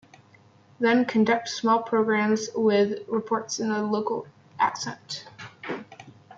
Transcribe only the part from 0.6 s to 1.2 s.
Then